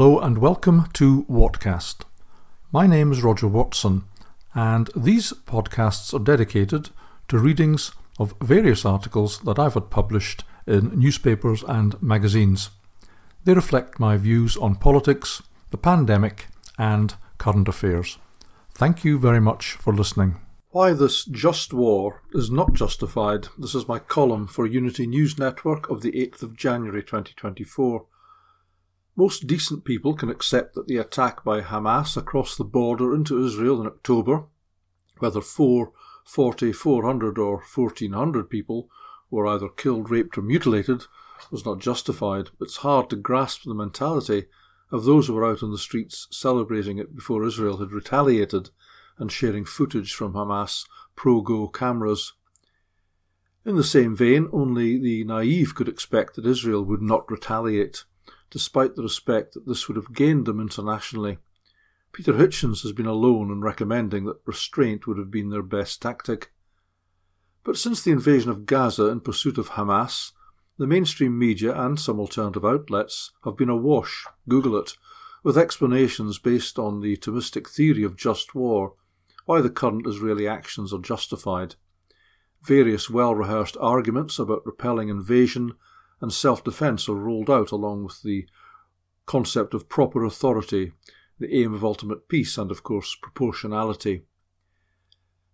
[0.00, 2.06] Hello and welcome to Whatcast.
[2.72, 4.04] My name is Roger Watson,
[4.54, 6.88] and these podcasts are dedicated
[7.28, 12.70] to readings of various articles that I've had published in newspapers and magazines.
[13.44, 16.46] They reflect my views on politics, the pandemic,
[16.78, 18.16] and current affairs.
[18.72, 20.36] Thank you very much for listening.
[20.70, 23.48] Why this just war is not justified.
[23.58, 28.06] This is my column for Unity News Network of the 8th of January 2024.
[29.20, 33.78] Most decent people can accept that the attack by Hamas across the border into Israel
[33.78, 34.44] in October,
[35.18, 35.92] whether 4,
[36.24, 38.88] 40, 400 or 1400 people
[39.30, 41.02] were either killed, raped or mutilated,
[41.50, 42.48] was not justified.
[42.58, 44.46] But it's hard to grasp the mentality
[44.90, 48.70] of those who were out on the streets celebrating it before Israel had retaliated
[49.18, 52.32] and sharing footage from Hamas pro-go cameras.
[53.66, 58.04] In the same vein, only the naive could expect that Israel would not retaliate
[58.50, 61.38] despite the respect that this would have gained them internationally.
[62.12, 66.52] Peter Hitchens has been alone in recommending that restraint would have been their best tactic.
[67.62, 70.32] But since the invasion of Gaza in pursuit of Hamas,
[70.76, 74.96] the mainstream media and some alternative outlets have been awash, Google it,
[75.44, 78.94] with explanations based on the Thomistic theory of just war,
[79.44, 81.76] why the current Israeli actions are justified.
[82.62, 85.74] Various well rehearsed arguments about repelling invasion
[86.20, 88.46] and self defence are ruled out along with the
[89.26, 90.92] concept of proper authority,
[91.38, 94.22] the aim of ultimate peace, and of course proportionality.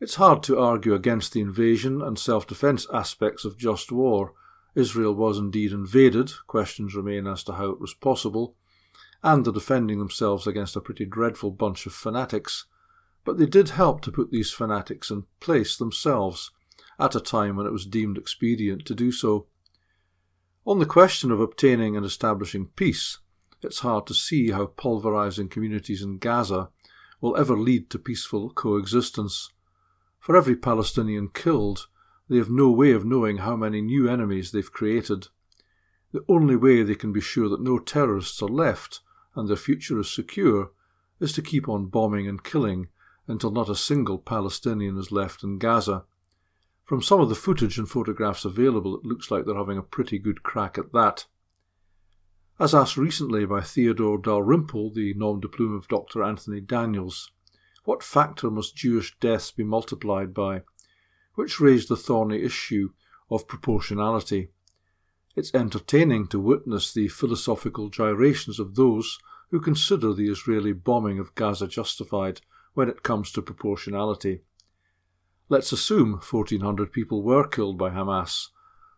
[0.00, 4.34] It's hard to argue against the invasion and self defence aspects of just war.
[4.74, 8.56] Israel was indeed invaded, questions remain as to how it was possible,
[9.22, 12.66] and they're defending themselves against a pretty dreadful bunch of fanatics.
[13.24, 16.50] But they did help to put these fanatics in place themselves
[16.98, 19.46] at a time when it was deemed expedient to do so.
[20.66, 23.18] On the question of obtaining and establishing peace,
[23.62, 26.70] it's hard to see how pulverizing communities in Gaza
[27.20, 29.52] will ever lead to peaceful coexistence.
[30.18, 31.88] For every Palestinian killed,
[32.30, 35.28] they have no way of knowing how many new enemies they've created.
[36.12, 39.00] The only way they can be sure that no terrorists are left
[39.34, 40.70] and their future is secure
[41.20, 42.88] is to keep on bombing and killing
[43.28, 46.04] until not a single Palestinian is left in Gaza.
[46.84, 50.18] From some of the footage and photographs available, it looks like they're having a pretty
[50.18, 51.26] good crack at that.
[52.60, 56.22] As asked recently by Theodore Dalrymple, the nom de plume of Dr.
[56.22, 57.30] Anthony Daniels,
[57.84, 60.62] what factor must Jewish deaths be multiplied by?
[61.34, 62.90] Which raised the thorny issue
[63.30, 64.50] of proportionality.
[65.34, 69.18] It's entertaining to witness the philosophical gyrations of those
[69.50, 72.40] who consider the Israeli bombing of Gaza justified
[72.74, 74.42] when it comes to proportionality.
[75.54, 78.48] Let's assume 1,400 people were killed by Hamas.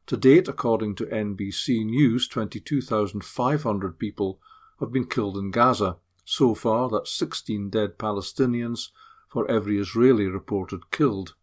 [0.07, 4.41] To date, according to NBC News, 22,500 people
[4.81, 5.99] have been killed in Gaza.
[6.25, 8.89] So far, that's 16 dead Palestinians
[9.29, 11.35] for every Israeli reported killed.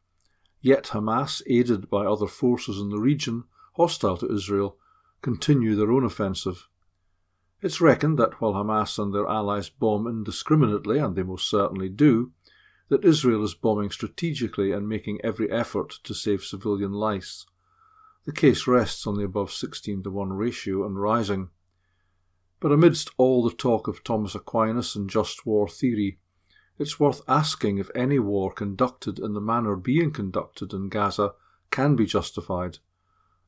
[0.61, 3.43] Yet Hamas, aided by other forces in the region
[3.73, 4.77] hostile to Israel,
[5.21, 6.67] continue their own offensive.
[7.61, 12.31] It's reckoned that while Hamas and their allies bomb indiscriminately, and they most certainly do,
[12.93, 17.47] that Israel is bombing strategically and making every effort to save civilian lives.
[18.25, 21.49] The case rests on the above 16 to 1 ratio and rising.
[22.59, 26.19] But amidst all the talk of Thomas Aquinas and just war theory,
[26.77, 31.33] it's worth asking if any war conducted in the manner being conducted in Gaza
[31.71, 32.77] can be justified.